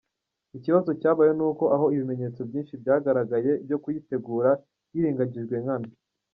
Ikibazo 0.57 0.89
cyabayeho, 1.01 1.35
ni 1.37 1.45
uko 1.49 1.63
aho 1.75 1.85
ibimeneyetso 1.95 2.41
byinshi 2.49 2.73
byagaragaye 2.81 3.51
byo 3.65 3.77
kuyitegura, 3.83 4.49
hirengagijwe 4.91 5.55
nkana! 5.63 5.89